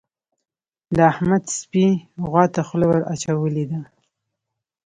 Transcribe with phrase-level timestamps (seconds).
[0.95, 1.87] د احمد سپي
[2.27, 3.79] غوا ته خوله ور اچولې ده.